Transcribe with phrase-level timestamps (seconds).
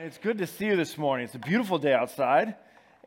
[0.00, 1.24] It's good to see you this morning.
[1.24, 2.54] It's a beautiful day outside,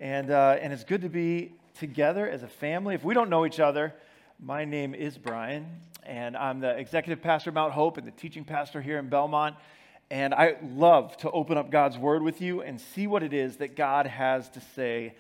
[0.01, 2.95] and, uh, and it's good to be together as a family.
[2.95, 3.93] If we don't know each other,
[4.41, 5.67] my name is Brian,
[6.03, 9.55] and I'm the executive pastor of Mount Hope and the teaching pastor here in Belmont.
[10.09, 13.55] And I love to open up God's word with you and see what it is
[13.57, 15.13] that God has to say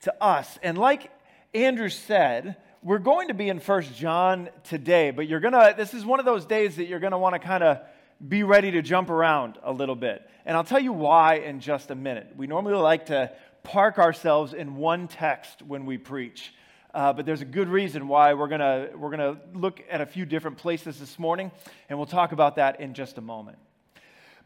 [0.00, 0.58] to us.
[0.60, 1.08] And like
[1.54, 5.94] Andrew said, we're going to be in First John today, but you're going to, this
[5.94, 7.78] is one of those days that you're going to want to kind of
[8.26, 10.28] be ready to jump around a little bit.
[10.44, 12.32] And I'll tell you why in just a minute.
[12.36, 13.32] We normally like to
[13.62, 16.52] park ourselves in one text when we preach.
[16.94, 18.60] Uh, but there's a good reason why we're going
[18.98, 21.50] we're gonna look at a few different places this morning,
[21.88, 23.58] and we'll talk about that in just a moment.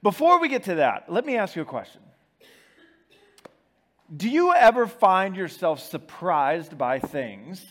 [0.02, 2.02] Before we get to that, let me ask you a question.
[4.14, 7.64] Do you ever find yourself surprised by things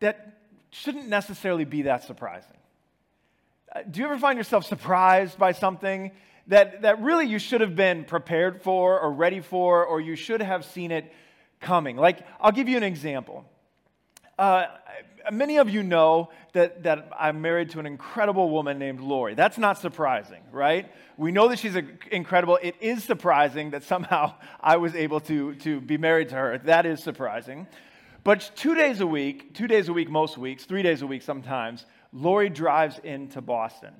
[0.00, 0.38] that
[0.70, 2.56] shouldn't necessarily be that surprising?
[3.74, 6.10] Uh, do you ever find yourself surprised by something
[6.46, 10.42] that, that really you should have been prepared for or ready for, or you should
[10.42, 11.10] have seen it
[11.60, 11.96] coming?
[11.96, 13.46] Like, I'll give you an example.
[14.38, 14.66] Uh,
[15.30, 19.34] many of you know that, that I'm married to an incredible woman named Lori.
[19.34, 20.92] That's not surprising, right?
[21.16, 21.76] We know that she's
[22.10, 22.58] incredible.
[22.60, 26.58] It is surprising that somehow I was able to, to be married to her.
[26.58, 27.66] That is surprising.
[28.24, 31.22] But two days a week, two days a week most weeks, three days a week
[31.22, 33.94] sometimes, Lori drives into Boston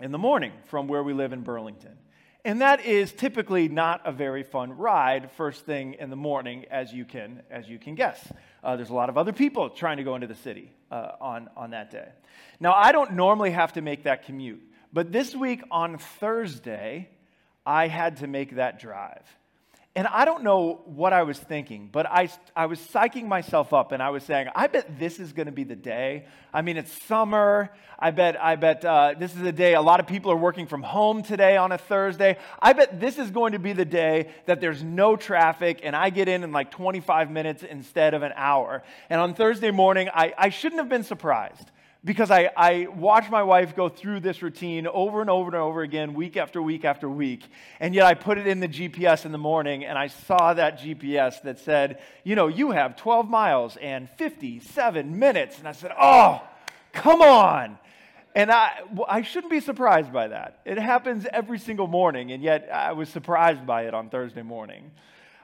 [0.00, 1.96] in the morning from where we live in Burlington.
[2.44, 6.92] And that is typically not a very fun ride first thing in the morning, as
[6.92, 8.32] you can, as you can guess.
[8.62, 11.50] Uh, there's a lot of other people trying to go into the city uh, on,
[11.56, 12.08] on that day.
[12.60, 14.62] Now, I don't normally have to make that commute,
[14.92, 17.10] but this week on Thursday,
[17.66, 19.26] I had to make that drive.
[19.98, 23.90] And I don't know what I was thinking, but I, I was psyching myself up
[23.90, 26.26] and I was saying, I bet this is going to be the day.
[26.54, 27.70] I mean, it's summer.
[27.98, 30.68] I bet, I bet uh, this is the day a lot of people are working
[30.68, 32.38] from home today on a Thursday.
[32.62, 36.10] I bet this is going to be the day that there's no traffic and I
[36.10, 38.84] get in in like 25 minutes instead of an hour.
[39.10, 41.72] And on Thursday morning, I, I shouldn't have been surprised
[42.04, 45.82] because I, I watch my wife go through this routine over and over and over
[45.82, 47.44] again, week after week after week.
[47.80, 50.78] And yet I put it in the GPS in the morning and I saw that
[50.78, 55.58] GPS that said, you know, you have 12 miles and 57 minutes.
[55.58, 56.40] And I said, oh,
[56.92, 57.78] come on.
[58.34, 60.60] And I, I shouldn't be surprised by that.
[60.64, 64.92] It happens every single morning, and yet I was surprised by it on Thursday morning.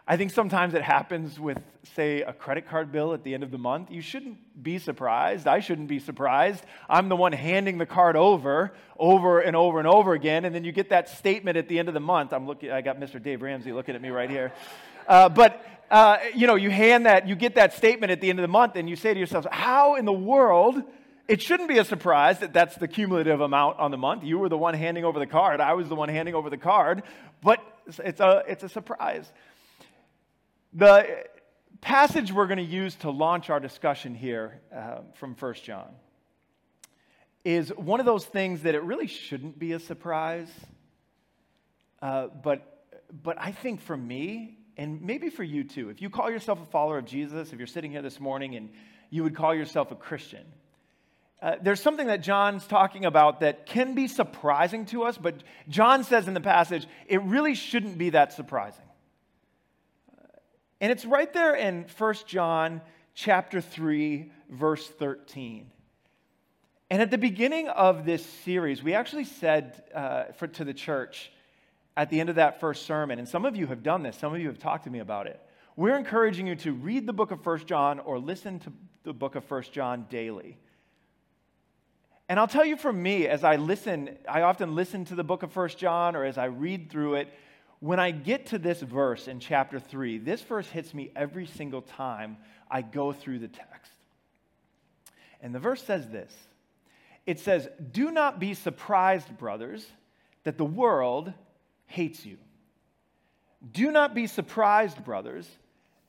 [0.06, 1.58] I think sometimes it happens with,
[1.94, 3.90] say, a credit card bill at the end of the month.
[3.90, 5.46] You shouldn't be surprised.
[5.46, 6.62] I shouldn't be surprised.
[6.90, 10.62] I'm the one handing the card over, over and over and over again, and then
[10.62, 12.34] you get that statement at the end of the month.
[12.34, 12.70] I'm looking.
[12.70, 13.22] I got Mr.
[13.22, 14.52] Dave Ramsey looking at me right here.
[15.08, 18.38] Uh, but uh, you know, you hand that, you get that statement at the end
[18.38, 20.82] of the month, and you say to yourself, "How in the world?"
[21.26, 24.24] It shouldn't be a surprise that that's the cumulative amount on the month.
[24.24, 25.58] You were the one handing over the card.
[25.58, 27.02] I was the one handing over the card,
[27.42, 29.32] but it's a, it's a surprise.
[30.76, 31.24] The
[31.80, 35.94] passage we're going to use to launch our discussion here uh, from 1 John
[37.44, 40.48] is one of those things that it really shouldn't be a surprise.
[42.02, 42.86] Uh, but,
[43.22, 46.66] but I think for me, and maybe for you too, if you call yourself a
[46.66, 48.70] follower of Jesus, if you're sitting here this morning and
[49.10, 50.44] you would call yourself a Christian,
[51.40, 55.36] uh, there's something that John's talking about that can be surprising to us, but
[55.68, 58.83] John says in the passage, it really shouldn't be that surprising.
[60.84, 62.82] And it's right there in 1 John
[63.14, 65.70] chapter 3 verse 13.
[66.90, 71.32] And at the beginning of this series, we actually said uh, for, to the church
[71.96, 74.34] at the end of that first sermon, and some of you have done this, some
[74.34, 75.40] of you have talked to me about it.
[75.74, 78.72] We're encouraging you to read the book of 1 John or listen to
[79.04, 80.58] the book of 1 John daily.
[82.28, 85.42] And I'll tell you from me, as I listen, I often listen to the book
[85.42, 87.28] of 1 John or as I read through it,
[87.84, 91.82] when I get to this verse in chapter 3, this verse hits me every single
[91.82, 92.38] time
[92.70, 93.92] I go through the text.
[95.42, 96.32] And the verse says this
[97.26, 99.86] it says, Do not be surprised, brothers,
[100.44, 101.34] that the world
[101.84, 102.38] hates you.
[103.70, 105.46] Do not be surprised, brothers,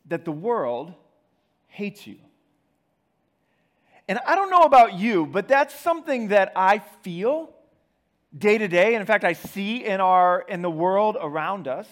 [0.05, 0.94] that the world
[1.67, 2.15] hates you.
[4.07, 7.50] And I don't know about you, but that's something that I feel
[8.37, 11.87] day to day, and in fact, I see in, our, in the world around us.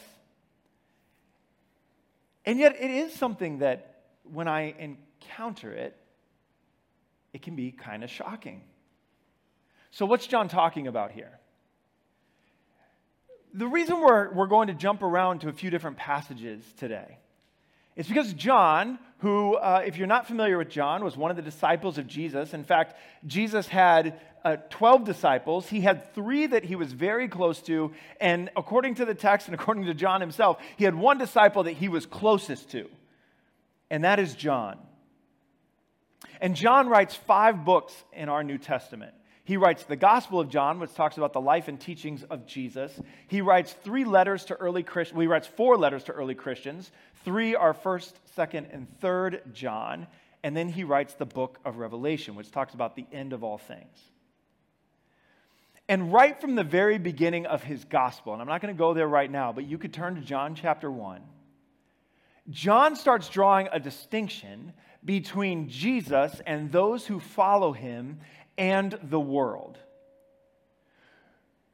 [2.45, 5.95] And yet, it is something that when I encounter it,
[7.31, 8.61] it can be kind of shocking.
[9.91, 11.39] So, what's John talking about here?
[13.53, 17.19] The reason we're, we're going to jump around to a few different passages today
[17.95, 21.43] is because John, who, uh, if you're not familiar with John, was one of the
[21.43, 22.53] disciples of Jesus.
[22.53, 22.95] In fact,
[23.27, 25.67] Jesus had uh, 12 disciples.
[25.67, 27.91] He had three that he was very close to.
[28.19, 31.71] And according to the text and according to John himself, he had one disciple that
[31.71, 32.89] he was closest to,
[33.89, 34.77] and that is John.
[36.41, 39.13] And John writes five books in our New Testament.
[39.45, 42.97] He writes the Gospel of John, which talks about the life and teachings of Jesus.
[43.27, 45.15] He writes three letters to early Christians.
[45.15, 46.89] Well, he writes four letters to early Christians.
[47.25, 50.07] Three are first, second, and third John.
[50.43, 53.57] And then he writes the book of Revelation, which talks about the end of all
[53.57, 54.12] things.
[55.93, 58.95] And right from the very beginning of his gospel, and I'm not going to go
[58.95, 61.21] there right now, but you could turn to John chapter 1.
[62.49, 64.73] John starts drawing a distinction
[65.05, 68.21] between Jesus and those who follow him
[68.57, 69.77] and the world.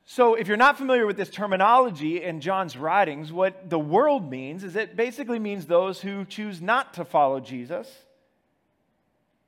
[0.03, 4.65] So, if you're not familiar with this terminology in John's writings, what the world means
[4.65, 7.89] is it basically means those who choose not to follow Jesus,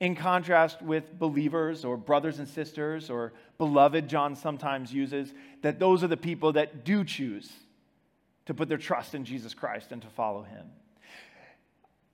[0.01, 5.31] in contrast with believers or brothers and sisters or beloved, John sometimes uses,
[5.61, 7.49] that those are the people that do choose
[8.47, 10.65] to put their trust in Jesus Christ and to follow him.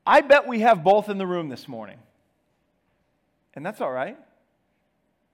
[0.06, 1.98] I bet we have both in the room this morning.
[3.54, 4.18] And that's all right.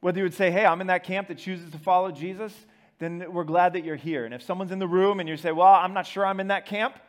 [0.02, 2.54] Whether you would say, hey, I'm in that camp that chooses to follow Jesus,
[3.00, 4.26] then we're glad that you're here.
[4.26, 6.50] And if someone's in the room and you say, well, I'm not sure I'm in
[6.50, 7.00] that camp,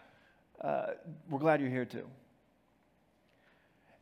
[0.63, 0.93] uh,
[1.29, 2.07] we're glad you're here too.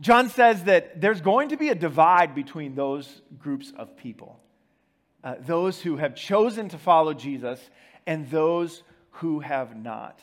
[0.02, 4.38] John says that there's going to be a divide between those groups of people
[5.24, 7.60] uh, those who have chosen to follow Jesus
[8.06, 8.82] and those
[9.12, 10.18] who have not.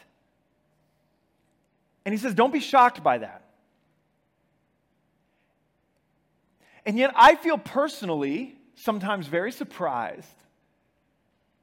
[2.05, 3.43] And he says, don't be shocked by that.
[6.85, 10.27] And yet, I feel personally sometimes very surprised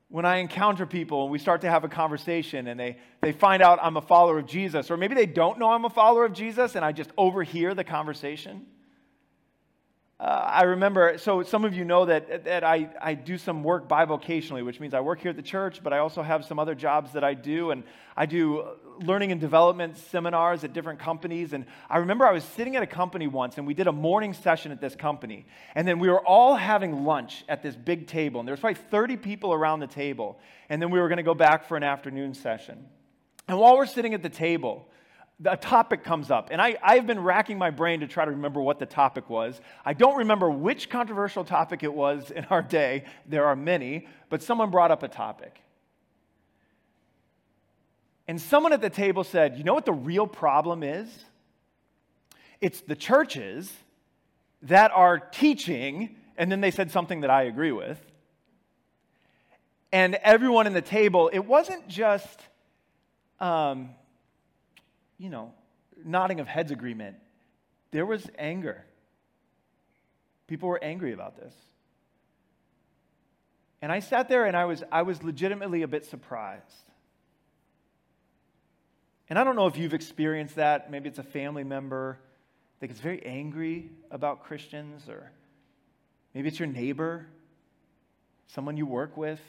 [0.08, 3.62] when I encounter people and we start to have a conversation and they, they find
[3.62, 6.32] out I'm a follower of Jesus, or maybe they don't know I'm a follower of
[6.32, 8.66] Jesus and I just overhear the conversation.
[10.18, 13.86] Uh, I remember, so some of you know that, that I, I do some work
[13.86, 16.74] bivocationally, which means I work here at the church, but I also have some other
[16.74, 17.70] jobs that I do.
[17.70, 17.82] And
[18.16, 18.64] I do
[19.00, 21.52] learning and development seminars at different companies.
[21.52, 24.32] And I remember I was sitting at a company once, and we did a morning
[24.32, 25.46] session at this company.
[25.74, 28.40] And then we were all having lunch at this big table.
[28.40, 30.38] And there was probably 30 people around the table.
[30.68, 32.86] And then we were going to go back for an afternoon session.
[33.48, 34.88] And while we're sitting at the table,
[35.44, 38.60] a topic comes up, and I, I've been racking my brain to try to remember
[38.60, 39.60] what the topic was.
[39.84, 43.04] I don't remember which controversial topic it was in our day.
[43.26, 45.60] There are many, but someone brought up a topic.
[48.28, 51.08] And someone at the table said, You know what the real problem is?
[52.60, 53.72] It's the churches
[54.62, 58.00] that are teaching, and then they said something that I agree with.
[59.92, 62.40] And everyone in the table, it wasn't just.
[63.38, 63.90] Um,
[65.18, 65.52] you know,
[66.04, 67.16] nodding of heads agreement.
[67.90, 68.84] There was anger.
[70.46, 71.54] People were angry about this.
[73.82, 76.64] And I sat there and I was, I was legitimately a bit surprised.
[79.28, 80.90] And I don't know if you've experienced that.
[80.90, 82.18] Maybe it's a family member
[82.80, 85.30] that gets very angry about Christians, or
[86.34, 87.26] maybe it's your neighbor,
[88.46, 89.40] someone you work with.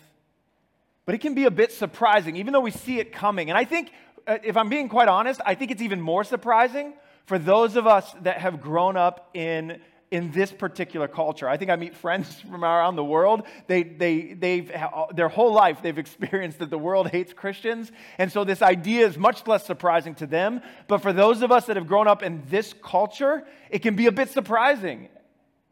[1.06, 3.50] But it can be a bit surprising, even though we see it coming.
[3.50, 3.92] And I think
[4.26, 6.94] uh, if I'm being quite honest, I think it's even more surprising
[7.26, 11.50] for those of us that have grown up in in this particular culture.
[11.50, 13.44] I think I meet friends from around the world.
[13.68, 14.72] They, they, they've,
[15.14, 17.92] their whole life, they've experienced that the world hates Christians.
[18.18, 20.62] And so this idea is much less surprising to them.
[20.88, 24.08] But for those of us that have grown up in this culture, it can be
[24.08, 25.10] a bit surprising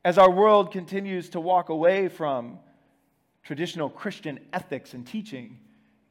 [0.04, 2.60] as our world continues to walk away from
[3.44, 5.60] traditional Christian ethics and teaching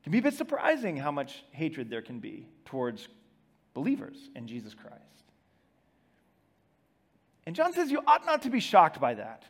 [0.02, 3.08] can be a bit surprising how much hatred there can be towards
[3.72, 5.13] believers in Jesus Christ.
[7.46, 9.44] And John says you ought not to be shocked by that.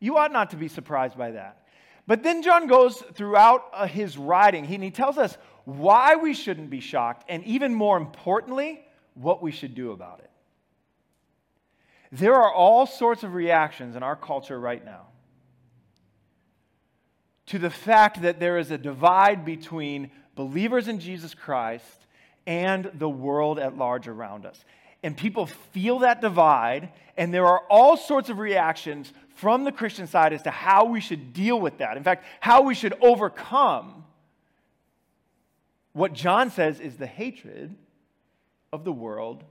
[0.00, 1.66] You ought not to be surprised by that.
[2.06, 6.34] But then John goes throughout uh, his writing, he, and he tells us why we
[6.34, 8.84] shouldn't be shocked, and even more importantly,
[9.14, 10.30] what we should do about it.
[12.10, 15.06] There are all sorts of reactions in our culture right now
[17.46, 22.06] to the fact that there is a divide between believers in Jesus Christ
[22.46, 24.64] and the world at large around us.
[25.02, 30.06] And people feel that divide, and there are all sorts of reactions from the Christian
[30.06, 31.96] side as to how we should deal with that.
[31.96, 34.04] In fact, how we should overcome
[35.92, 37.74] what John says is the hatred
[38.72, 39.44] of the world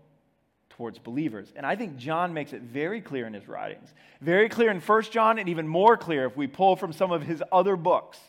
[0.70, 1.52] towards believers.
[1.56, 3.94] And I think John makes it very clear in his writings.
[4.22, 7.22] Very clear in 1 John, and even more clear if we pull from some of
[7.22, 8.20] his other books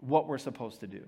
[0.00, 1.02] what we're supposed to do.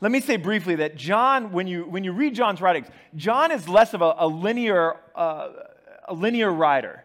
[0.00, 3.68] Let me say briefly that John, when you, when you read John's writings, John is
[3.68, 5.48] less of a, a linear, uh,
[6.08, 7.04] a linear writer.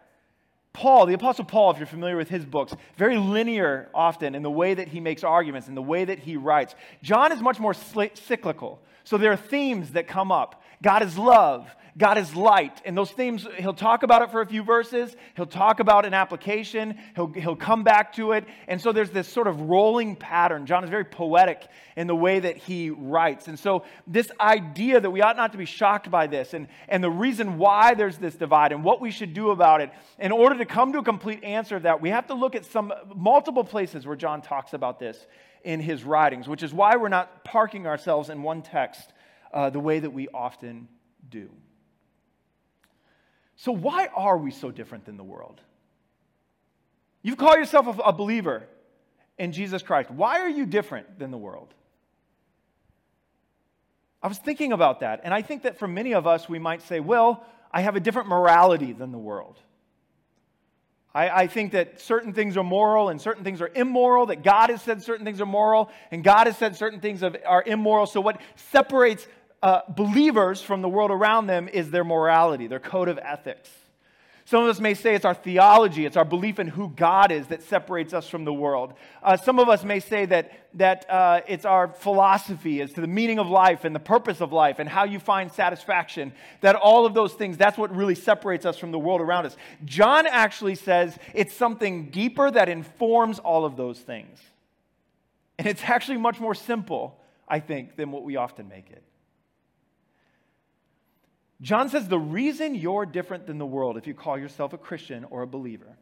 [0.72, 4.50] Paul, the Apostle Paul, if you're familiar with his books, very linear often in the
[4.50, 6.74] way that he makes arguments, in the way that he writes.
[7.02, 8.80] John is much more cyclical.
[9.04, 10.62] So there are themes that come up.
[10.82, 11.74] God is love.
[11.98, 12.82] God is light.
[12.84, 15.16] And those themes, he'll talk about it for a few verses.
[15.34, 16.98] He'll talk about an application.
[17.14, 18.44] He'll, he'll come back to it.
[18.68, 20.66] And so there's this sort of rolling pattern.
[20.66, 23.48] John is very poetic in the way that he writes.
[23.48, 27.02] And so this idea that we ought not to be shocked by this and, and
[27.02, 30.58] the reason why there's this divide and what we should do about it, in order
[30.58, 33.64] to come to a complete answer of that, we have to look at some multiple
[33.64, 35.26] places where John talks about this
[35.64, 39.14] in his writings, which is why we're not parking ourselves in one text
[39.54, 40.88] uh, the way that we often
[41.30, 41.48] do.
[43.56, 45.60] So, why are we so different than the world?
[47.22, 48.68] You call yourself a, believer
[49.38, 50.10] in Jesus Christ.
[50.10, 51.74] Why are you different than the world?
[54.22, 56.82] I was thinking about that, and I think that for many of us, we might
[56.82, 59.58] say, well, I have a different morality than the world.
[61.14, 64.68] I, I, think that certain things are moral and certain things are immoral, that God
[64.68, 68.04] has said certain things are moral and God has said certain things are immoral.
[68.04, 69.26] So, what separates
[69.62, 73.70] uh, believers from the world around them is their morality, their code of ethics.
[74.46, 77.48] Some of us may say it's our theology, it's our belief in who God is
[77.48, 78.94] that separates us from the world.
[79.20, 83.08] Uh, some of us may say that, that uh, it's our philosophy as to the
[83.08, 86.32] meaning of life and the purpose of life and how you find satisfaction.
[86.60, 89.56] That all of those things, that's what really separates us from the world around us.
[89.84, 94.38] John actually says it's something deeper that informs all of those things.
[95.58, 99.02] And it's actually much more simple, I think, than what we often make it.
[101.60, 105.24] John says the reason you're different than the world, if you call yourself a Christian
[105.24, 105.96] or a believer,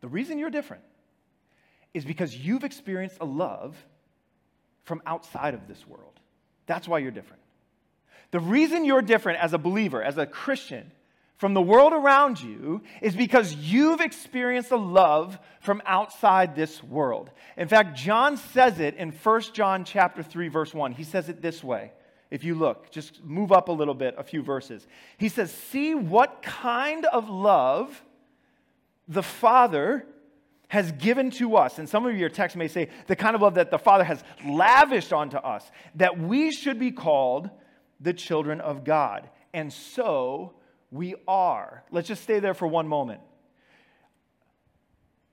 [0.00, 0.82] the reason you're different
[1.94, 3.76] is because you've experienced a love
[4.82, 6.18] from outside of this world.
[6.66, 7.42] That's why you're different.
[8.32, 10.90] The reason you're different as a believer, as a Christian,
[11.36, 17.30] from the world around you is because you've experienced a love from outside this world.
[17.56, 20.92] In fact, John says it in 1 John chapter 3 verse 1.
[20.92, 21.92] He says it this way
[22.30, 24.86] if you look, just move up a little bit, a few verses.
[25.18, 28.02] He says, See what kind of love
[29.06, 30.06] the Father
[30.68, 31.78] has given to us.
[31.78, 34.24] And some of your texts may say, the kind of love that the Father has
[34.44, 37.48] lavished onto us, that we should be called
[38.00, 39.28] the children of God.
[39.52, 40.54] And so
[40.90, 41.84] we are.
[41.90, 43.20] Let's just stay there for one moment.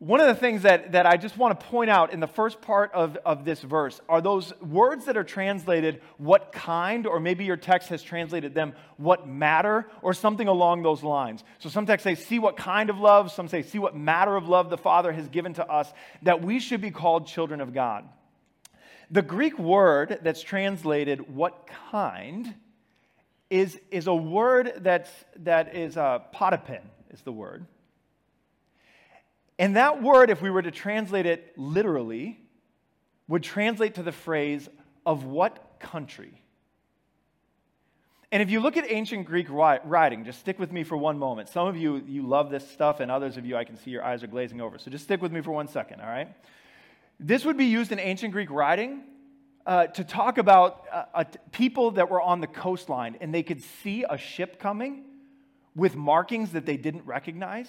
[0.02, 2.60] One of the things that, that I just want to point out in the first
[2.60, 7.46] part of, of this verse are those words that are translated what kind, or maybe
[7.46, 11.44] your text has translated them what matter, or something along those lines.
[11.60, 14.50] So some texts say, see what kind of love, some say, see what matter of
[14.50, 15.94] love the Father has given to us,
[16.24, 18.10] that we should be called children of God.
[19.12, 22.56] The Greek word that's translated what kind
[23.52, 26.82] is, is a word that's, that is uh, patapin,
[27.12, 27.68] is the word.
[29.60, 32.40] And that word, if we were to translate it literally,
[33.28, 34.68] would translate to the phrase,
[35.06, 36.42] of what country?
[38.32, 41.50] And if you look at ancient Greek writing, just stick with me for one moment.
[41.50, 44.04] Some of you, you love this stuff, and others of you, I can see your
[44.04, 44.78] eyes are glazing over.
[44.78, 46.30] So just stick with me for one second, all right?
[47.20, 49.04] This would be used in ancient Greek writing
[49.66, 53.62] uh, to talk about uh, uh, people that were on the coastline and they could
[53.62, 55.04] see a ship coming
[55.76, 57.68] with markings that they didn't recognize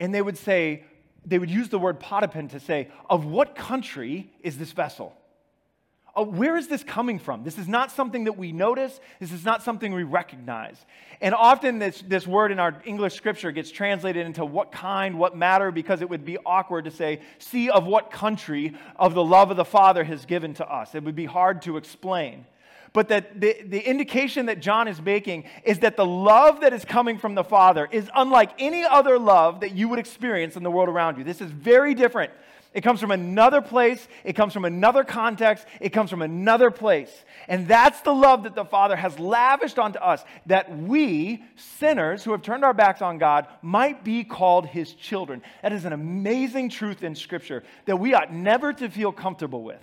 [0.00, 0.84] and they would say,
[1.24, 5.14] they would use the word patapin to say, of what country is this vessel?
[6.16, 7.44] Uh, where is this coming from?
[7.44, 8.98] This is not something that we notice.
[9.20, 10.84] This is not something we recognize.
[11.20, 15.36] And often this, this word in our English scripture gets translated into what kind, what
[15.36, 19.50] matter, because it would be awkward to say, see of what country of the love
[19.50, 20.94] of the Father has given to us.
[20.94, 22.46] It would be hard to explain
[22.92, 26.84] but that the, the indication that John is making is that the love that is
[26.84, 30.70] coming from the Father is unlike any other love that you would experience in the
[30.70, 31.24] world around you.
[31.24, 32.32] This is very different.
[32.74, 34.06] It comes from another place.
[34.24, 35.66] It comes from another context.
[35.80, 37.10] It comes from another place.
[37.48, 42.32] And that's the love that the Father has lavished onto us that we, sinners who
[42.32, 45.42] have turned our backs on God, might be called His children.
[45.62, 49.80] That is an amazing truth in Scripture that we ought never to feel comfortable with.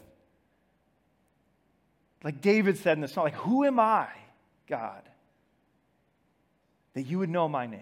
[2.26, 4.08] Like David said in the song, like, who am I,
[4.68, 5.04] God,
[6.96, 7.82] that you would know my name?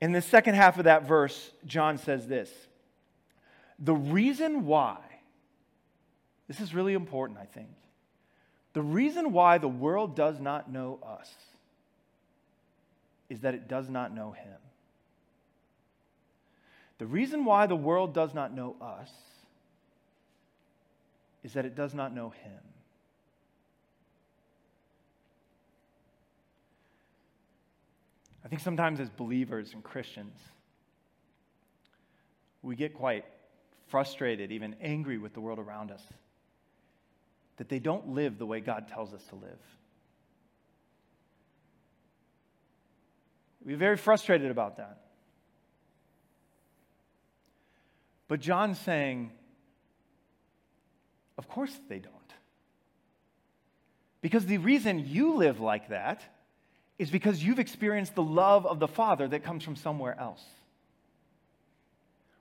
[0.00, 2.50] In the second half of that verse, John says this
[3.78, 4.96] The reason why,
[6.48, 7.68] this is really important, I think.
[8.72, 11.30] The reason why the world does not know us
[13.28, 14.56] is that it does not know him.
[16.96, 19.10] The reason why the world does not know us
[21.42, 22.60] is that it does not know Him.
[28.44, 30.36] I think sometimes as believers and Christians,
[32.62, 33.24] we get quite
[33.88, 36.02] frustrated, even angry with the world around us,
[37.56, 39.58] that they don't live the way God tells us to live.
[43.64, 44.98] We're very frustrated about that.
[48.28, 49.30] But John's saying,
[51.42, 52.14] of course they don't.
[54.20, 56.22] Because the reason you live like that
[57.00, 60.44] is because you've experienced the love of the Father that comes from somewhere else.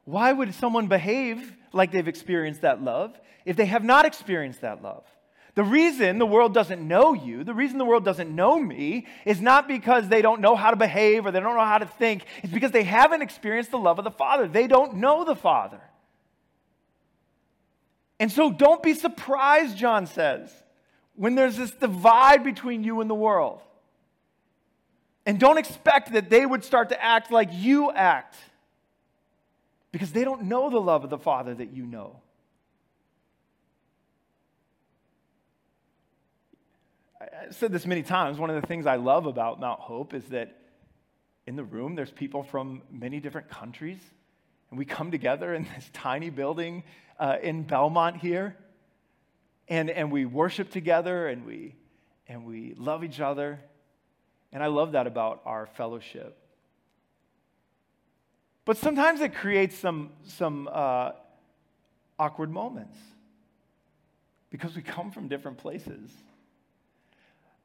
[0.05, 4.83] Why would someone behave like they've experienced that love if they have not experienced that
[4.83, 5.03] love?
[5.55, 9.41] The reason the world doesn't know you, the reason the world doesn't know me, is
[9.41, 12.25] not because they don't know how to behave or they don't know how to think.
[12.43, 14.47] It's because they haven't experienced the love of the Father.
[14.47, 15.81] They don't know the Father.
[18.21, 20.53] And so don't be surprised, John says,
[21.15, 23.61] when there's this divide between you and the world.
[25.25, 28.35] And don't expect that they would start to act like you act
[29.91, 32.19] because they don't know the love of the Father that you know.
[37.19, 38.37] I've said this many times.
[38.37, 40.55] One of the things I love about Mount Hope is that
[41.47, 43.99] in the room, there's people from many different countries,
[44.69, 46.83] and we come together in this tiny building
[47.21, 48.57] uh, in Belmont here,
[49.67, 51.75] and, and we worship together, and we,
[52.27, 53.59] and we love each other.
[54.51, 56.35] And I love that about our fellowship.
[58.65, 61.11] But sometimes it creates some, some uh,
[62.17, 62.97] awkward moments
[64.49, 66.11] because we come from different places.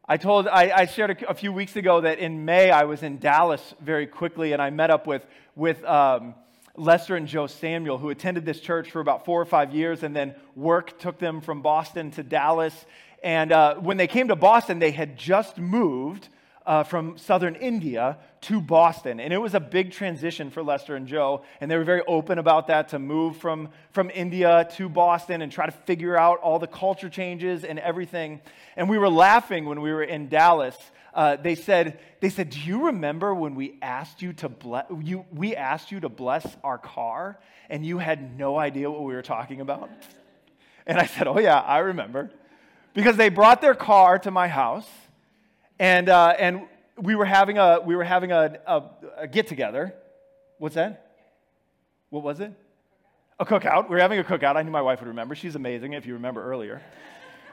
[0.06, 3.02] I told, I, I shared a, a, few weeks ago that in May I was
[3.02, 6.34] in Dallas very quickly and I met up with, with um,
[6.76, 10.14] Lester and Joe Samuel, who attended this church for about four or five years, and
[10.14, 12.86] then work took them from Boston to Dallas.
[13.22, 16.28] And uh, when they came to Boston, they had just moved
[16.66, 19.20] uh, from southern India to Boston.
[19.20, 21.42] And it was a big transition for Lester and Joe.
[21.60, 25.52] And they were very open about that to move from, from India to Boston and
[25.52, 28.40] try to figure out all the culture changes and everything.
[28.76, 30.76] And we were laughing when we were in Dallas.
[31.14, 35.24] Uh, they said, they said, Do you remember when we asked you to bless you
[35.32, 37.38] we asked you to bless our car
[37.70, 39.88] and you had no idea what we were talking about?
[40.86, 42.30] And I said, Oh yeah, I remember.
[42.92, 44.88] Because they brought their car to my house
[45.78, 46.62] and, uh, and
[46.98, 48.82] we were having a, we were having a, a,
[49.18, 49.94] a get together.
[50.58, 51.14] What's that?
[52.10, 52.52] What was it?
[53.38, 53.88] A cookout.
[53.88, 54.56] We were having a cookout.
[54.56, 55.34] I knew my wife would remember.
[55.34, 56.80] She's amazing if you remember earlier.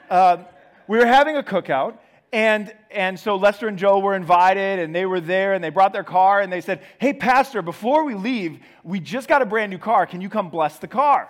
[0.08, 0.38] Uh,
[0.88, 1.98] we were having a cookout,
[2.32, 5.92] and, and so Lester and Joe were invited, and they were there, and they brought
[5.92, 9.70] their car, and they said, Hey, Pastor, before we leave, we just got a brand
[9.70, 10.06] new car.
[10.06, 11.28] Can you come bless the car?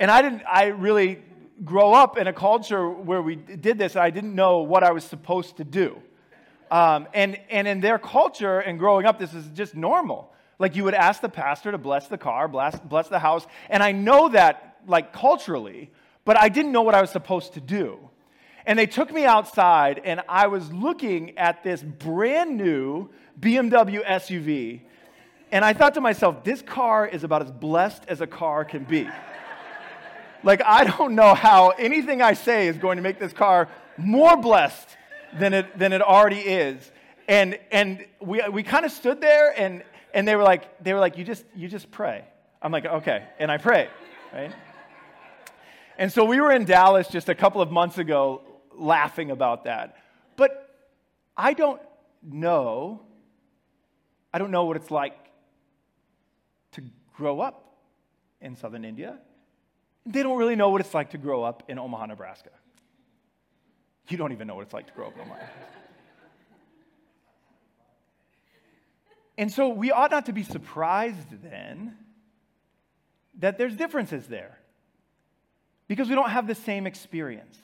[0.00, 1.20] And I didn't, I really
[1.62, 4.92] grow up in a culture where we did this, and I didn't know what I
[4.92, 6.00] was supposed to do.
[6.70, 10.32] Um, and, and in their culture and growing up, this is just normal.
[10.58, 13.46] Like you would ask the pastor to bless the car, bless, bless the house.
[13.68, 15.90] And I know that, like culturally,
[16.24, 17.98] but I didn't know what I was supposed to do.
[18.66, 24.80] And they took me outside, and I was looking at this brand new BMW SUV.
[25.52, 28.84] And I thought to myself, this car is about as blessed as a car can
[28.84, 29.08] be.
[30.44, 34.36] Like, I don't know how anything I say is going to make this car more
[34.36, 34.88] blessed
[35.38, 36.92] than it, than it already is.
[37.26, 41.00] And, and we, we kind of stood there and, and they were like, they were
[41.00, 42.24] like, you just, you just pray.
[42.60, 43.26] I'm like, okay.
[43.38, 43.88] And I pray,
[44.34, 44.52] right?
[45.96, 48.42] And so we were in Dallas just a couple of months ago
[48.76, 49.96] laughing about that.
[50.36, 50.76] But
[51.36, 51.80] I don't
[52.22, 53.00] know,
[54.32, 55.16] I don't know what it's like
[56.72, 56.82] to
[57.16, 57.78] grow up
[58.42, 59.18] in southern India
[60.06, 62.50] they don't really know what it's like to grow up in Omaha, Nebraska.
[64.08, 65.40] You don't even know what it's like to grow up in Omaha.
[69.38, 71.96] and so we ought not to be surprised then
[73.38, 74.58] that there's differences there
[75.88, 77.58] because we don't have the same experience.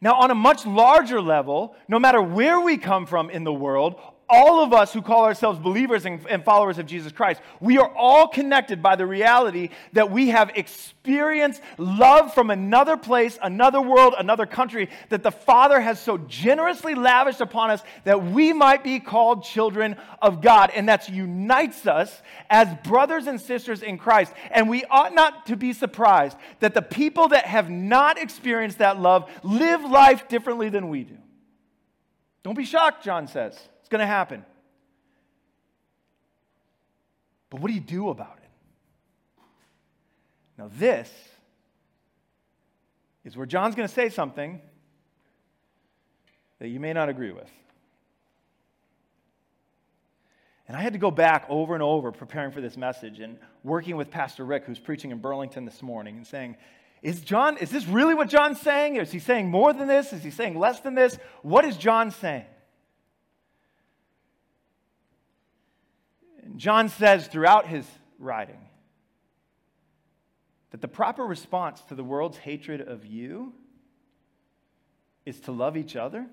[0.00, 4.00] Now, on a much larger level, no matter where we come from in the world,
[4.32, 7.94] all of us who call ourselves believers and, and, followers of Jesus Christ, we are
[7.94, 14.14] all connected by the reality that we have experienced love from another place, another world,
[14.18, 19.00] another country, that the Father has so generously lavished upon us that we might be
[19.00, 20.70] called children of God.
[20.74, 24.32] And that unites us as brothers and sisters in Christ.
[24.50, 28.98] And we ought not to be surprised that the people that have not experienced that
[28.98, 31.18] love live life differently than we do.
[32.42, 34.44] Don't be shocked, John says going to happen.
[37.50, 38.48] But what do you do about it?
[40.58, 41.10] Now, this
[43.24, 44.60] is where John's going to say something
[46.58, 47.50] that you may not agree with.
[50.66, 53.96] And I had to go back over and over preparing for this message and working
[53.96, 56.56] with Pastor Rick, who's preaching in Burlington this morning, and saying,
[57.02, 58.96] Is John, is this really what John's saying?
[58.96, 60.12] Is he saying more than this?
[60.14, 61.18] Is he saying less than this?
[61.42, 62.46] What is John saying?
[66.56, 67.86] John says throughout his
[68.18, 68.60] writing
[70.70, 73.52] that the proper response to the world's hatred of you
[75.24, 76.26] is to love each other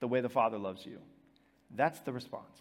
[0.00, 0.98] the way the Father loves you.
[1.74, 2.60] That's the response.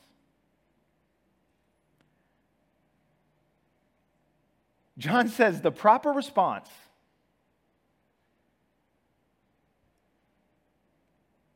[4.98, 6.70] John says the proper response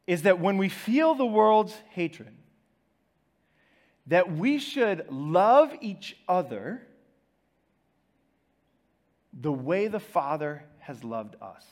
[0.07, 2.33] is that when we feel the world's hatred,
[4.09, 6.81] that we should love each other
[9.39, 11.65] the way the Father has loved us.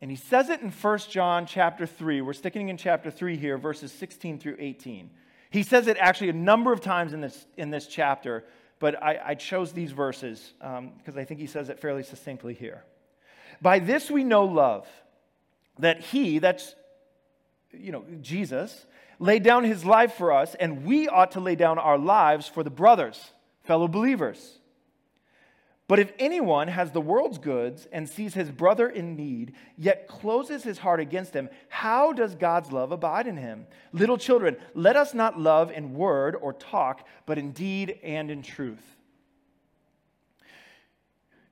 [0.00, 2.20] And he says it in 1 John chapter 3.
[2.22, 5.10] We're sticking in chapter 3 here, verses 16 through 18.
[5.50, 8.44] He says it actually a number of times in this, in this chapter,
[8.78, 12.54] but I, I chose these verses because um, I think he says it fairly succinctly
[12.54, 12.84] here.
[13.60, 14.88] By this we know love,
[15.78, 16.74] that he, that's,
[17.72, 18.86] you know, Jesus,
[19.22, 22.64] laid down his life for us, and we ought to lay down our lives for
[22.64, 23.30] the brothers,
[23.62, 24.58] fellow believers.
[25.86, 30.64] But if anyone has the world's goods and sees his brother in need, yet closes
[30.64, 33.66] his heart against him, how does God's love abide in him?
[33.92, 38.42] Little children, let us not love in word or talk, but in deed and in
[38.42, 38.82] truth.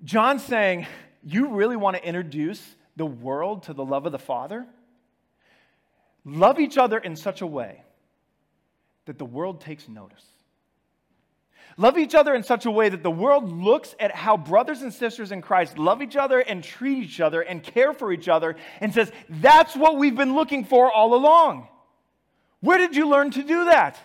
[0.02, 0.88] John's saying,
[1.22, 4.66] You really want to introduce the world to the love of the Father?
[6.24, 7.82] Love each other in such a way
[9.06, 10.24] that the world takes notice.
[11.76, 14.92] Love each other in such a way that the world looks at how brothers and
[14.92, 18.56] sisters in Christ love each other and treat each other and care for each other
[18.80, 21.68] and says, That's what we've been looking for all along.
[22.60, 23.98] Where did you learn to do that?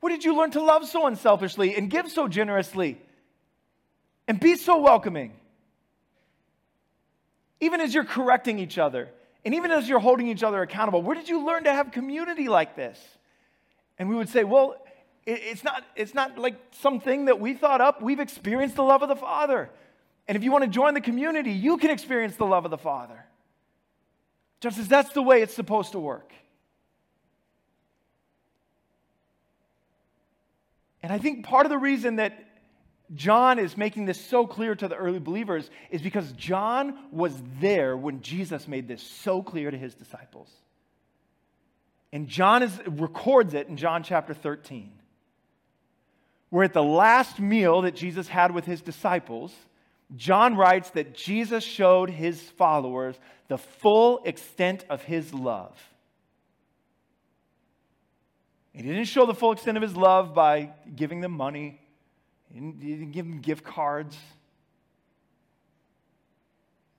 [0.00, 3.00] Where did you learn to love so unselfishly and give so generously
[4.26, 5.34] and be so welcoming?
[7.60, 9.08] Even as you're correcting each other
[9.44, 12.48] and even as you're holding each other accountable, where did you learn to have community
[12.48, 12.98] like this?
[13.98, 14.76] And we would say, Well,
[15.26, 18.00] it's not, it's not like something that we thought up.
[18.00, 19.70] We've experienced the love of the Father.
[20.26, 22.78] And if you want to join the community, you can experience the love of the
[22.78, 23.24] Father.
[24.60, 26.32] Just as that's the way it's supposed to work.
[31.02, 32.47] And I think part of the reason that
[33.14, 37.96] John is making this so clear to the early believers is because John was there
[37.96, 40.50] when Jesus made this so clear to his disciples.
[42.12, 44.92] And John is, records it in John chapter 13
[46.50, 49.54] where at the last meal that Jesus had with his disciples,
[50.16, 53.18] John writes that Jesus showed his followers
[53.48, 55.76] the full extent of his love.
[58.72, 61.80] He didn't show the full extent of his love by giving them money,
[62.52, 64.16] he didn't, give them gift cards.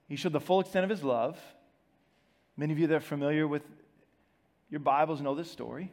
[0.07, 1.39] He showed the full extent of his love.
[2.57, 3.63] Many of you that are familiar with
[4.69, 5.91] your Bibles know this story.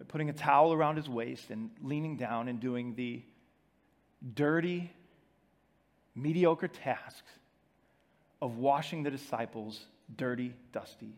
[0.00, 3.22] by putting a towel around his waist and leaning down and doing the
[4.34, 4.90] dirty,
[6.14, 7.30] mediocre tasks
[8.40, 9.84] of washing the disciples'
[10.16, 11.12] dirty, dusty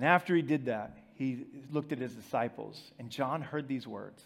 [0.00, 4.24] And after he did that, he looked at his disciples, and John heard these words.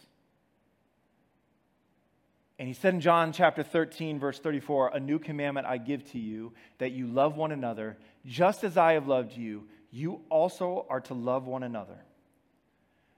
[2.61, 6.21] And he said in John chapter 13, verse 34, A new commandment I give to
[6.21, 11.01] you, that you love one another, just as I have loved you you also are
[11.01, 11.99] to love one another.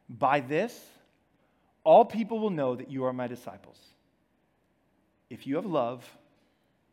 [0.08, 0.74] By this,
[1.84, 3.78] all people will know that you are my disciples,
[5.28, 6.08] if you have love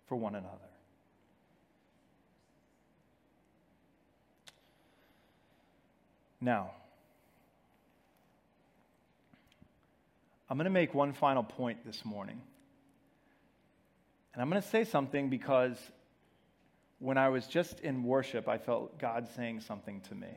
[0.07, 0.72] for one another.
[6.43, 6.71] Now,
[10.49, 12.41] I'm going to make one final point this morning.
[14.33, 15.77] And I'm going to say something because
[16.99, 20.27] when I was just in worship, I felt God saying something to me.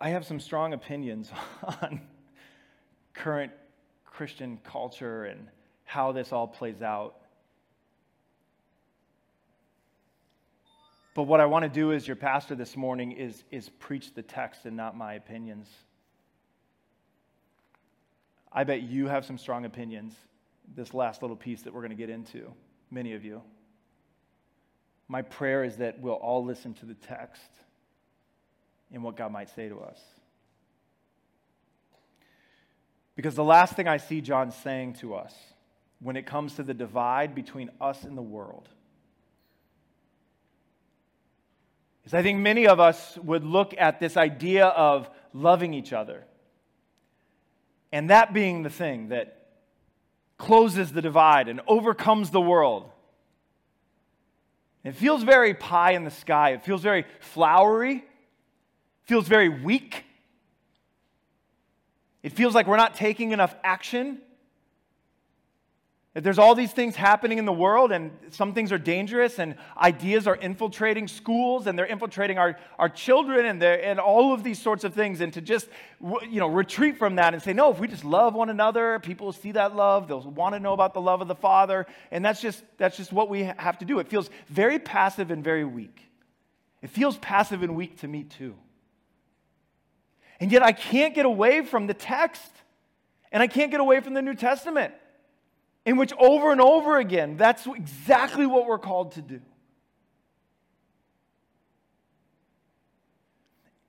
[0.00, 1.30] I have some strong opinions
[1.80, 2.00] on
[3.14, 3.52] current
[4.04, 5.46] Christian culture and
[5.84, 7.21] how this all plays out.
[11.14, 14.22] But what I want to do as your pastor this morning is, is preach the
[14.22, 15.68] text and not my opinions.
[18.50, 20.14] I bet you have some strong opinions
[20.74, 22.52] this last little piece that we're going to get into,
[22.90, 23.42] many of you.
[25.08, 27.50] My prayer is that we'll all listen to the text
[28.92, 30.00] and what God might say to us.
[33.14, 35.34] Because the last thing I see John saying to us,
[36.00, 38.68] when it comes to the divide between us and the world.
[42.04, 46.24] Is I think many of us would look at this idea of loving each other,
[47.92, 49.38] and that being the thing that
[50.38, 52.90] closes the divide and overcomes the world.
[54.82, 56.50] It feels very pie in the sky.
[56.50, 57.98] It feels very flowery.
[57.98, 58.04] It
[59.04, 60.04] feels very weak.
[62.24, 64.20] It feels like we're not taking enough action.
[66.14, 70.26] There's all these things happening in the world, and some things are dangerous, and ideas
[70.26, 74.84] are infiltrating schools, and they're infiltrating our, our children, and, and all of these sorts
[74.84, 75.68] of things, and to just
[76.28, 79.24] you know, retreat from that and say, no, if we just love one another, people
[79.24, 82.22] will see that love, they'll want to know about the love of the Father, and
[82.22, 83.98] that's just, that's just what we have to do.
[83.98, 86.10] It feels very passive and very weak.
[86.82, 88.54] It feels passive and weak to me, too.
[90.40, 92.52] And yet, I can't get away from the text,
[93.30, 94.92] and I can't get away from the New Testament
[95.84, 99.40] in which over and over again, that's exactly what we're called to do.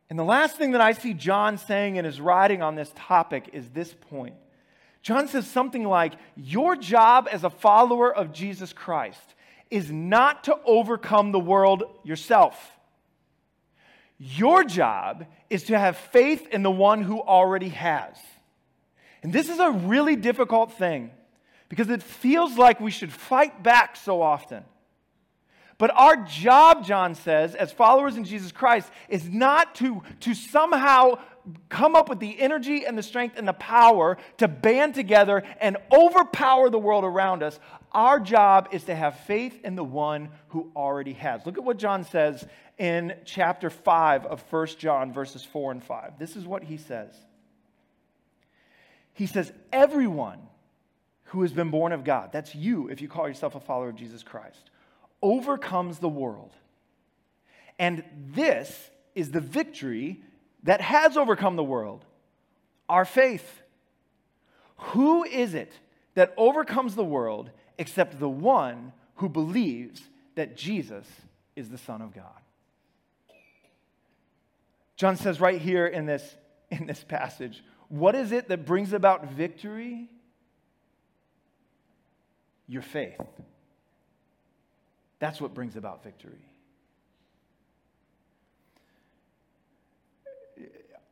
[0.09, 3.49] And the last thing that I see John saying in his writing on this topic
[3.53, 4.35] is this point.
[5.01, 9.35] John says something like, Your job as a follower of Jesus Christ
[9.69, 12.77] is not to overcome the world yourself.
[14.19, 18.15] Your job is to have faith in the one who already has.
[19.23, 21.11] And this is a really difficult thing
[21.73, 24.63] because it feels like we should fight back so often.
[25.79, 31.17] But our job, John says, as followers in Jesus Christ, is not to, to somehow
[31.69, 35.77] come up with the energy and the strength and the power to band together and
[35.91, 37.59] overpower the world around us.
[37.91, 41.43] Our job is to have faith in the one who already has.
[41.43, 42.45] Look at what John says
[42.77, 46.19] in chapter 5 of 1 John, verses 4 and 5.
[46.19, 47.15] This is what he says.
[49.15, 50.37] He says, Everyone
[51.33, 53.95] who has been born of God, that's you if you call yourself a follower of
[53.95, 54.69] Jesus Christ,
[55.19, 56.51] overcomes the world.
[57.79, 58.03] And
[58.35, 60.21] this is the victory
[60.61, 62.05] that has overcome the world
[62.87, 63.63] our faith.
[64.77, 65.73] Who is it
[66.13, 70.03] that overcomes the world except the one who believes
[70.35, 71.07] that Jesus
[71.55, 72.25] is the Son of God?
[74.97, 76.35] John says right here in this,
[76.69, 80.09] in this passage, what is it that brings about victory?
[82.67, 83.19] Your faith.
[85.19, 86.45] That's what brings about victory.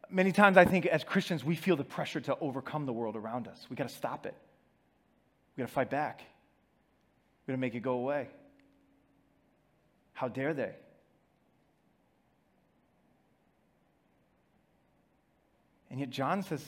[0.10, 3.48] Many times, I think as Christians, we feel the pressure to overcome the world around
[3.48, 3.66] us.
[3.70, 4.36] We got to stop it.
[5.56, 6.22] We got to fight back.
[7.48, 8.28] We got to make it go away.
[10.14, 10.74] How dare they?
[15.90, 16.64] And yet, John says,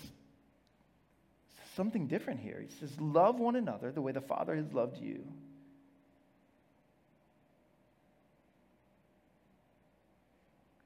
[1.76, 2.62] something different here.
[2.62, 5.24] He says, Love one another the way the Father has loved you.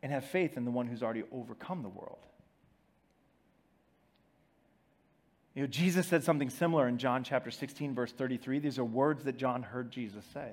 [0.03, 2.25] And have faith in the one who's already overcome the world.
[5.55, 8.59] You know, Jesus said something similar in John chapter 16, verse 33.
[8.59, 10.51] These are words that John heard Jesus say.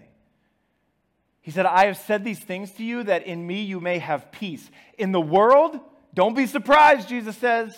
[1.43, 4.33] He said, I have said these things to you that in me you may have
[4.33, 4.71] peace.
[4.97, 5.79] In the world,
[6.15, 7.77] don't be surprised, Jesus says.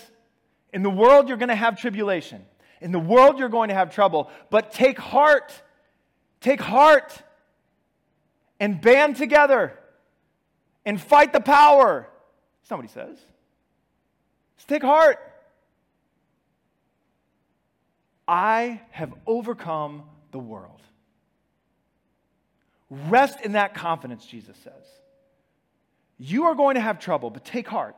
[0.77, 2.45] In the world, you're going to have tribulation.
[2.83, 4.31] In the world, you're going to have trouble.
[4.51, 5.51] But take heart.
[6.43, 7.23] Take heart
[8.61, 9.73] and band together
[10.85, 12.11] and fight the power.
[12.65, 13.17] Somebody says.
[14.59, 15.19] Just take heart.
[18.29, 20.83] I have overcome the world.
[22.91, 24.85] Rest in that confidence, Jesus says.
[26.19, 27.97] You are going to have trouble, but take heart.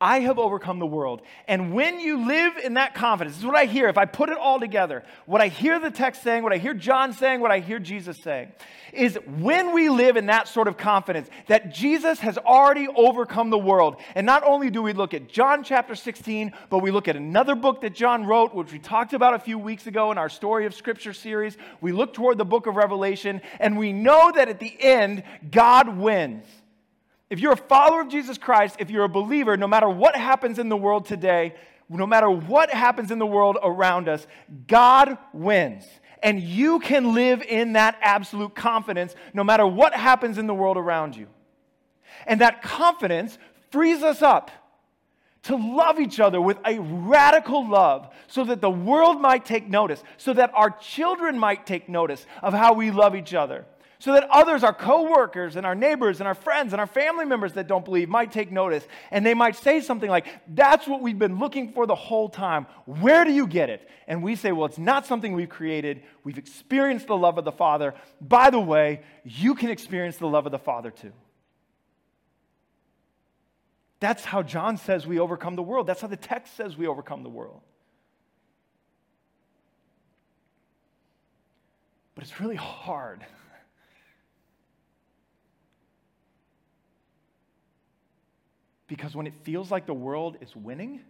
[0.00, 1.20] I have overcome the world.
[1.46, 3.86] And when you live in that confidence, this is what I hear.
[3.86, 6.72] If I put it all together, what I hear the text saying, what I hear
[6.72, 8.50] John saying, what I hear Jesus saying,
[8.94, 13.58] is when we live in that sort of confidence that Jesus has already overcome the
[13.58, 13.96] world.
[14.14, 17.54] And not only do we look at John chapter 16, but we look at another
[17.54, 20.64] book that John wrote, which we talked about a few weeks ago in our Story
[20.64, 21.58] of Scripture series.
[21.82, 25.98] We look toward the book of Revelation, and we know that at the end, God
[25.98, 26.46] wins.
[27.30, 30.58] If you're a follower of Jesus Christ, if you're a believer, no matter what happens
[30.58, 31.54] in the world today,
[31.88, 34.26] no matter what happens in the world around us,
[34.66, 35.84] God wins.
[36.22, 40.76] And you can live in that absolute confidence no matter what happens in the world
[40.76, 41.28] around you.
[42.26, 43.38] And that confidence
[43.70, 44.50] frees us up
[45.44, 50.02] to love each other with a radical love so that the world might take notice,
[50.18, 53.64] so that our children might take notice of how we love each other
[54.00, 57.52] so that others, our coworkers and our neighbors and our friends and our family members
[57.52, 58.82] that don't believe, might take notice.
[59.10, 62.66] And they might say something like, That's what we've been looking for the whole time.
[62.86, 63.86] Where do you get it?
[64.08, 66.02] And we say, Well, it's not something we've created.
[66.24, 67.94] We've experienced the love of the Father.
[68.22, 71.12] By the way, you can experience the love of the Father too.
[74.00, 75.86] That's how John says we overcome the world.
[75.86, 77.60] That's how the text says we overcome the world.
[82.14, 83.26] But it's really hard.
[88.90, 91.00] Because when it feels like the world is winning,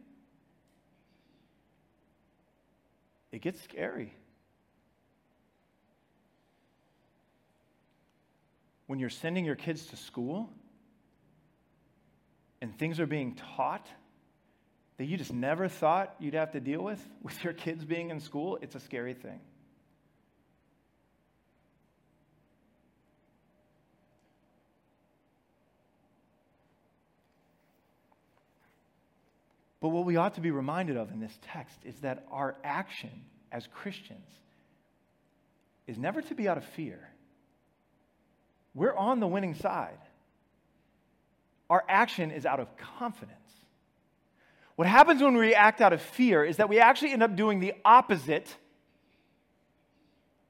[3.33, 4.13] it gets scary.
[8.87, 10.51] When you're sending your kids to school
[12.61, 13.89] and things are being taught
[14.99, 18.21] that you just never thought you'd have to deal with, with your kids being in
[18.21, 19.41] school, it's a scary thing.
[29.81, 33.11] But what we ought to be reminded of in this text is that our action
[33.51, 34.29] as Christians
[35.87, 37.01] is never to be out of fear.
[38.75, 39.99] We're on the winning side.
[41.69, 43.37] Our action is out of confidence.
[44.77, 47.61] What happens when we act out of fear is that we actually end up doing
[47.61, 48.55] the opposite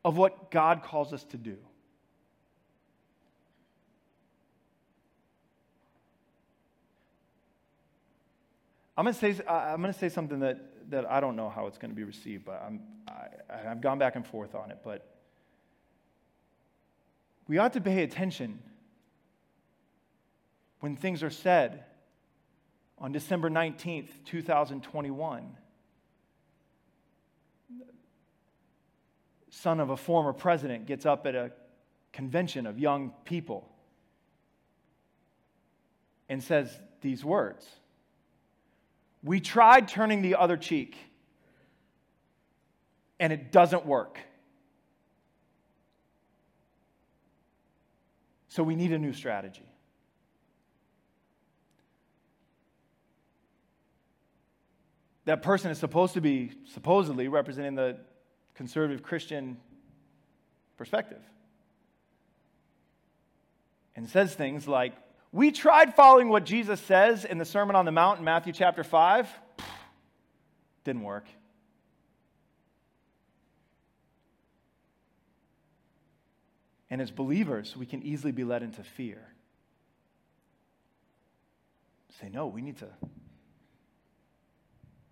[0.04, 1.56] of what God calls us to do.
[9.00, 10.60] I'm going to say, I'm going to say something that,
[10.90, 13.98] that I don't know how it's going to be received, but I'm, I, I've gone
[13.98, 14.80] back and forth on it.
[14.84, 15.08] But
[17.48, 18.58] we ought to pay attention
[20.80, 21.84] when things are said
[22.98, 25.56] on December 19th, 2021.
[29.48, 31.52] Son of a former president gets up at a
[32.12, 33.66] convention of young people
[36.28, 37.66] and says these words
[39.22, 40.96] we tried turning the other cheek,
[43.18, 44.18] and it doesn't work.
[48.48, 49.66] So we need a new strategy.
[55.26, 57.98] That person is supposed to be supposedly representing the
[58.54, 59.58] conservative Christian
[60.76, 61.22] perspective
[63.94, 64.94] and says things like,
[65.32, 68.82] we tried following what Jesus says in the Sermon on the Mount in Matthew chapter
[68.82, 69.28] 5.
[70.84, 71.26] Didn't work.
[76.90, 79.22] And as believers, we can easily be led into fear.
[82.20, 82.88] Say, no, we need to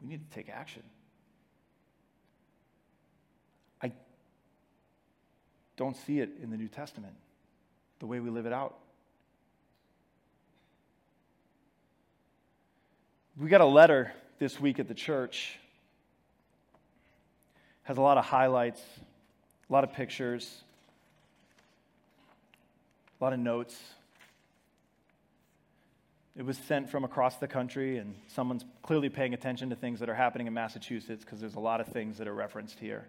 [0.00, 0.83] we need to take action.
[3.83, 3.92] I
[5.76, 7.14] don't see it in the New Testament,
[7.98, 8.78] the way we live it out.
[13.40, 15.57] We got a letter this week at the church.
[17.85, 18.81] Has a lot of highlights,
[19.70, 20.62] a lot of pictures,
[23.20, 23.81] a lot of notes.
[26.37, 30.09] It was sent from across the country, and someone's clearly paying attention to things that
[30.09, 33.07] are happening in Massachusetts because there's a lot of things that are referenced here.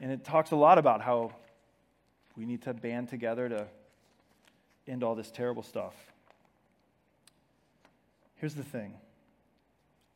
[0.00, 1.32] And it talks a lot about how
[2.36, 3.68] we need to band together to
[4.88, 5.94] end all this terrible stuff.
[8.40, 8.94] Here's the thing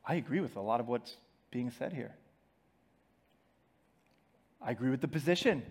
[0.03, 1.15] I agree with a lot of what's
[1.51, 2.15] being said here.
[4.59, 5.63] I agree with the position.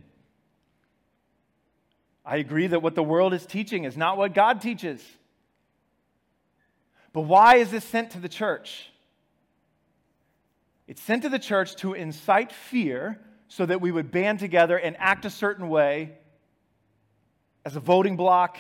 [2.25, 5.05] I agree that what the world is teaching is not what God teaches.
[7.13, 8.89] But why is this sent to the church?
[10.87, 14.97] It's sent to the church to incite fear so that we would band together and
[14.99, 16.13] act a certain way
[17.65, 18.59] as a voting bloc,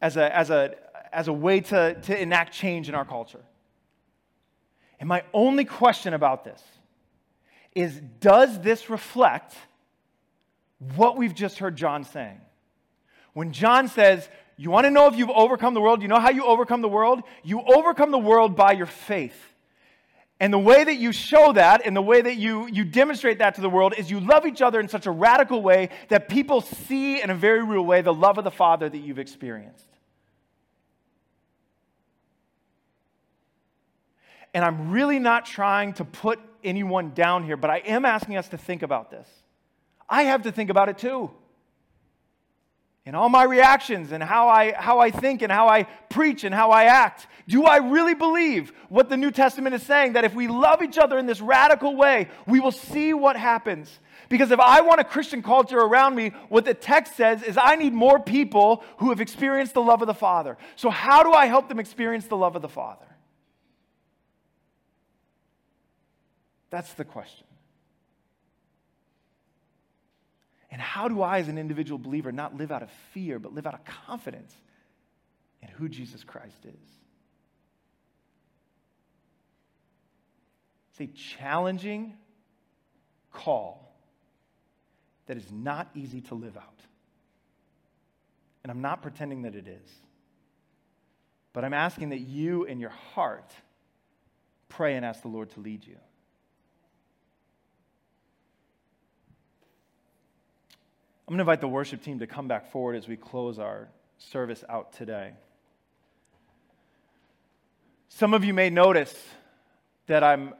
[0.00, 0.74] as a, as a,
[1.12, 3.42] as a way to, to enact change in our culture.
[4.98, 6.62] And my only question about this
[7.74, 9.54] is does this reflect
[10.96, 12.40] what we've just heard John saying?
[13.32, 16.02] When John says, You want to know if you've overcome the world?
[16.02, 17.22] You know how you overcome the world?
[17.42, 19.34] You overcome the world by your faith.
[20.38, 23.54] And the way that you show that and the way that you, you demonstrate that
[23.54, 26.60] to the world is you love each other in such a radical way that people
[26.60, 29.86] see in a very real way the love of the Father that you've experienced.
[34.54, 38.48] And I'm really not trying to put anyone down here, but I am asking us
[38.48, 39.26] to think about this.
[40.08, 41.30] I have to think about it too.
[43.04, 46.54] In all my reactions and how I, how I think and how I preach and
[46.54, 50.34] how I act, do I really believe what the New Testament is saying that if
[50.34, 53.98] we love each other in this radical way, we will see what happens?
[54.28, 57.74] Because if I want a Christian culture around me, what the text says is I
[57.74, 60.56] need more people who have experienced the love of the Father.
[60.76, 63.04] So, how do I help them experience the love of the Father?
[66.72, 67.46] That's the question.
[70.70, 73.66] And how do I, as an individual believer, not live out of fear, but live
[73.66, 74.56] out of confidence
[75.60, 76.90] in who Jesus Christ is?
[80.90, 81.06] It's a
[81.38, 82.14] challenging
[83.30, 83.94] call
[85.26, 86.80] that is not easy to live out.
[88.62, 89.90] And I'm not pretending that it is.
[91.52, 93.52] But I'm asking that you, in your heart,
[94.70, 95.98] pray and ask the Lord to lead you.
[101.32, 103.88] I'm going to invite the worship team to come back forward as we close our
[104.18, 105.32] service out today.
[108.10, 109.16] Some of you may notice
[110.08, 110.52] that I'm,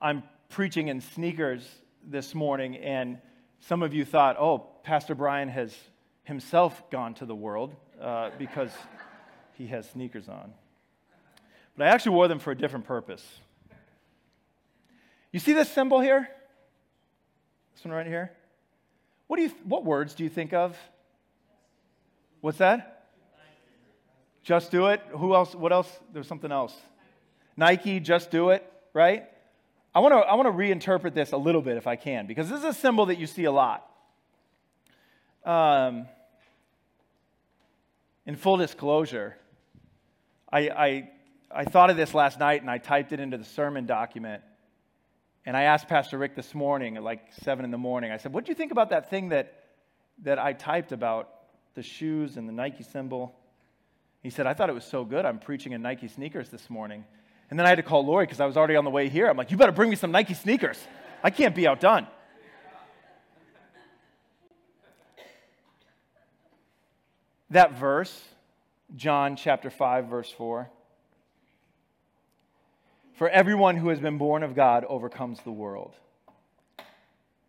[0.00, 1.68] I'm preaching in sneakers
[2.06, 3.18] this morning, and
[3.58, 5.76] some of you thought, oh, Pastor Brian has
[6.22, 8.70] himself gone to the world uh, because
[9.54, 10.52] he has sneakers on.
[11.76, 13.26] But I actually wore them for a different purpose.
[15.32, 16.30] You see this symbol here?
[17.74, 18.30] This one right here?
[19.30, 20.76] What, do you, what words do you think of?
[22.40, 23.10] What's that?
[24.42, 25.00] Just do it.
[25.12, 25.54] Who else?
[25.54, 25.88] What else?
[26.12, 26.74] There's something else.
[27.56, 29.28] Nike, just do it, right?
[29.94, 32.50] I want to I want to reinterpret this a little bit if I can, because
[32.50, 33.88] this is a symbol that you see a lot.
[35.44, 36.08] Um,
[38.26, 39.36] in full disclosure,
[40.52, 41.10] I, I,
[41.52, 44.42] I thought of this last night and I typed it into the sermon document.
[45.50, 48.32] And I asked Pastor Rick this morning at like 7 in the morning, I said,
[48.32, 49.64] What do you think about that thing that,
[50.22, 51.28] that I typed about
[51.74, 53.34] the shoes and the Nike symbol?
[54.22, 55.24] He said, I thought it was so good.
[55.24, 57.04] I'm preaching in Nike sneakers this morning.
[57.50, 59.28] And then I had to call Lori because I was already on the way here.
[59.28, 60.78] I'm like, You better bring me some Nike sneakers.
[61.20, 62.06] I can't be outdone.
[67.50, 68.22] That verse,
[68.94, 70.70] John chapter 5, verse 4
[73.20, 75.94] for everyone who has been born of God overcomes the world.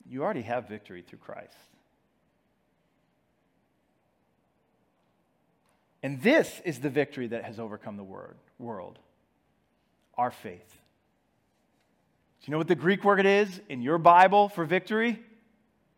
[0.05, 1.55] You already have victory through Christ.
[6.03, 8.99] And this is the victory that has overcome the word, world
[10.17, 10.77] our faith.
[12.41, 15.17] Do you know what the Greek word is in your Bible for victory?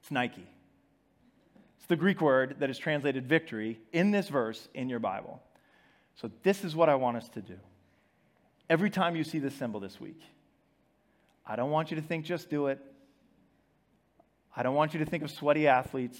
[0.01, 0.47] It's Nike.
[1.77, 5.41] It's the Greek word that is translated victory in this verse in your Bible.
[6.13, 7.57] So, this is what I want us to do
[8.73, 10.19] every time you see this symbol this week.
[11.45, 12.79] I don't want you to think just do it.
[14.55, 16.19] I don't want you to think of sweaty athletes.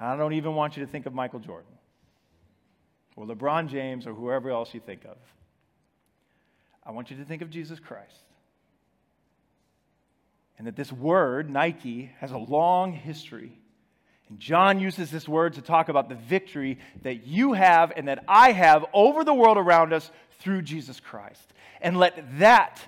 [0.00, 1.74] I don't even want you to think of Michael Jordan
[3.14, 5.18] or LeBron James or whoever else you think of.
[6.82, 8.24] I want you to think of Jesus Christ.
[10.56, 13.60] And that this word, Nike, has a long history.
[14.30, 18.24] And John uses this word to talk about the victory that you have and that
[18.26, 21.52] I have over the world around us through Jesus Christ.
[21.80, 22.80] And let that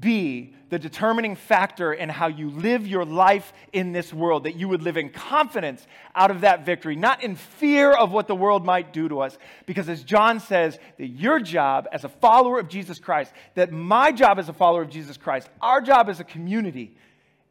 [0.00, 4.68] be the determining factor in how you live your life in this world, that you
[4.68, 8.64] would live in confidence out of that victory, not in fear of what the world
[8.64, 9.38] might do to us.
[9.66, 14.10] Because as John says, that your job as a follower of Jesus Christ, that my
[14.10, 16.96] job as a follower of Jesus Christ, our job as a community,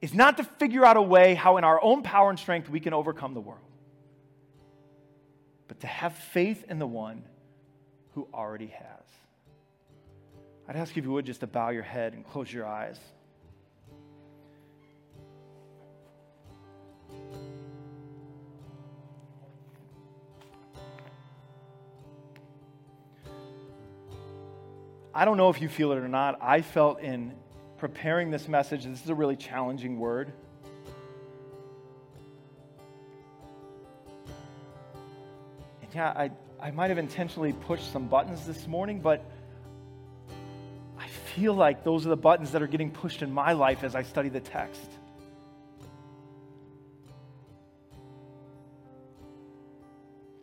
[0.01, 2.81] is not to figure out a way how in our own power and strength we
[2.81, 3.61] can overcome the world,
[5.69, 7.23] but to have faith in the one
[8.15, 9.22] who already has.
[10.73, 12.99] I'd ask you if you would just to bow your head and close your eyes.
[25.13, 26.39] I don't know if you feel it or not.
[26.41, 27.35] I felt in
[27.77, 30.33] preparing this message, this is a really challenging word.
[35.83, 39.23] And yeah, I, I might have intentionally pushed some buttons this morning, but
[41.35, 44.03] feel like those are the buttons that are getting pushed in my life as I
[44.03, 44.89] study the text.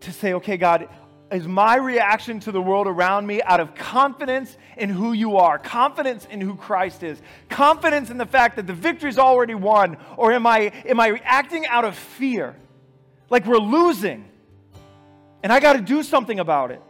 [0.01, 0.89] To say, okay, God,
[1.31, 5.59] is my reaction to the world around me out of confidence in who you are,
[5.59, 10.33] confidence in who Christ is, confidence in the fact that the victory's already won, or
[10.33, 12.57] am I, am I acting out of fear?
[13.29, 14.29] Like we're losing,
[15.43, 16.83] and I got to do something about it.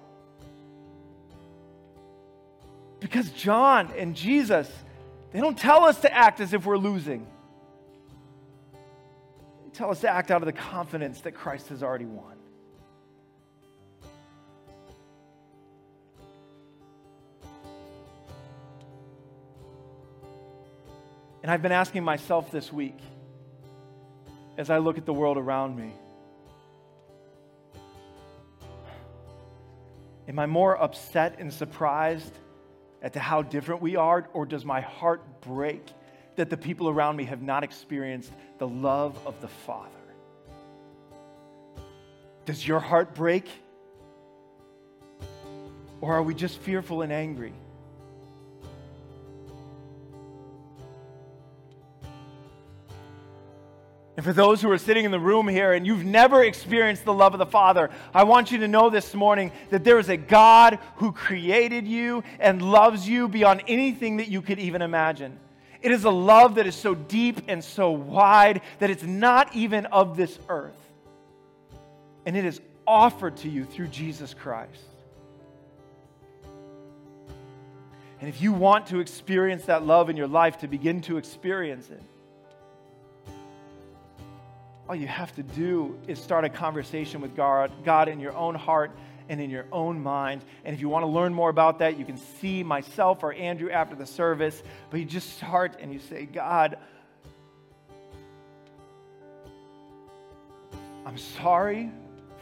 [3.00, 4.70] Because John and Jesus,
[5.32, 7.26] they don't tell us to act as if we're losing.
[9.64, 12.36] They tell us to act out of the confidence that Christ has already won.
[21.42, 22.98] And I've been asking myself this week
[24.60, 25.94] as I look at the world around me?
[30.28, 32.32] Am I more upset and surprised
[33.02, 35.86] at how different we are, or does my heart break
[36.36, 39.90] that the people around me have not experienced the love of the Father?
[42.46, 43.48] Does your heart break?
[46.00, 47.52] Or are we just fearful and angry?
[54.20, 57.14] And for those who are sitting in the room here and you've never experienced the
[57.14, 60.18] love of the Father, I want you to know this morning that there is a
[60.18, 65.38] God who created you and loves you beyond anything that you could even imagine.
[65.80, 69.86] It is a love that is so deep and so wide that it's not even
[69.86, 70.76] of this earth.
[72.26, 74.84] And it is offered to you through Jesus Christ.
[78.20, 81.88] And if you want to experience that love in your life, to begin to experience
[81.88, 82.02] it,
[84.90, 88.56] all you have to do is start a conversation with God, God in your own
[88.56, 88.90] heart
[89.28, 90.44] and in your own mind.
[90.64, 93.70] And if you want to learn more about that, you can see myself or Andrew
[93.70, 94.60] after the service.
[94.90, 96.76] But you just start and you say, God,
[101.06, 101.92] I'm sorry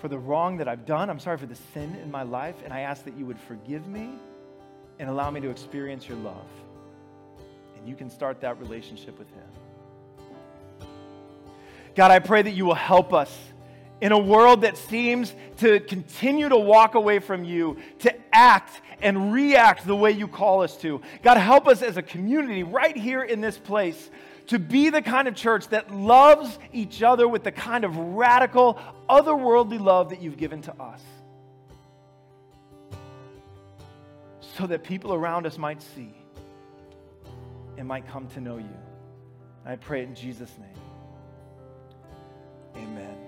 [0.00, 1.10] for the wrong that I've done.
[1.10, 2.56] I'm sorry for the sin in my life.
[2.64, 4.14] And I ask that you would forgive me
[4.98, 6.48] and allow me to experience your love.
[7.76, 9.57] And you can start that relationship with Him.
[11.98, 13.36] God, I pray that you will help us
[14.00, 19.32] in a world that seems to continue to walk away from you, to act and
[19.32, 21.00] react the way you call us to.
[21.24, 24.10] God, help us as a community right here in this place
[24.46, 28.78] to be the kind of church that loves each other with the kind of radical,
[29.10, 31.02] otherworldly love that you've given to us.
[34.56, 36.14] So that people around us might see
[37.76, 38.76] and might come to know you.
[39.66, 40.77] I pray in Jesus' name.
[42.76, 43.27] Amen.